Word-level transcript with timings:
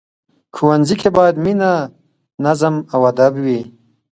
ښوونځی 0.55 0.95
کې 1.01 1.09
باید 1.17 1.35
مینه، 1.43 1.71
نظم 2.45 2.75
او 2.93 3.01
ادب 3.11 3.33
وي 3.43 3.61